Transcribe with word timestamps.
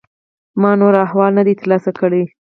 ما 0.61 0.71
نور 0.79 0.93
احوال 1.05 1.31
نه 1.37 1.43
دی 1.47 1.53
ترلاسه 1.61 1.91
کړی. 1.99 2.23